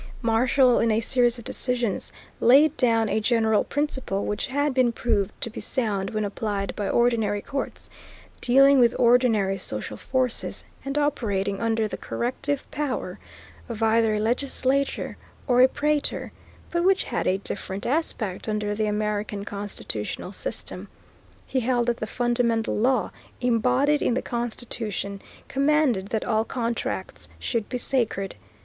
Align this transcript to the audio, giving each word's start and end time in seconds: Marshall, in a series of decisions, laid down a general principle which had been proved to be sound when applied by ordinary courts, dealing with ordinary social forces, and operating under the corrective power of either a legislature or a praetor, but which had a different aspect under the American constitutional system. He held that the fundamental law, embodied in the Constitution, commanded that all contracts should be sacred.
Marshall, 0.23 0.79
in 0.79 0.89
a 0.89 0.99
series 0.99 1.37
of 1.37 1.45
decisions, 1.45 2.11
laid 2.39 2.75
down 2.75 3.07
a 3.07 3.19
general 3.19 3.63
principle 3.63 4.25
which 4.25 4.47
had 4.47 4.73
been 4.73 4.91
proved 4.91 5.29
to 5.39 5.51
be 5.51 5.59
sound 5.61 6.09
when 6.09 6.25
applied 6.25 6.75
by 6.75 6.89
ordinary 6.89 7.39
courts, 7.39 7.87
dealing 8.41 8.79
with 8.79 8.95
ordinary 8.97 9.59
social 9.59 9.97
forces, 9.97 10.65
and 10.83 10.97
operating 10.97 11.61
under 11.61 11.87
the 11.87 11.97
corrective 11.99 12.65
power 12.71 13.19
of 13.69 13.83
either 13.83 14.15
a 14.15 14.19
legislature 14.19 15.17
or 15.45 15.61
a 15.61 15.67
praetor, 15.67 16.31
but 16.71 16.83
which 16.83 17.03
had 17.03 17.27
a 17.27 17.37
different 17.37 17.85
aspect 17.85 18.49
under 18.49 18.73
the 18.73 18.87
American 18.87 19.45
constitutional 19.45 20.31
system. 20.31 20.87
He 21.45 21.59
held 21.59 21.85
that 21.85 21.97
the 21.97 22.07
fundamental 22.07 22.75
law, 22.75 23.11
embodied 23.39 24.01
in 24.01 24.15
the 24.15 24.23
Constitution, 24.23 25.21
commanded 25.47 26.07
that 26.07 26.25
all 26.25 26.43
contracts 26.43 27.27
should 27.37 27.69
be 27.69 27.77
sacred. 27.77 28.33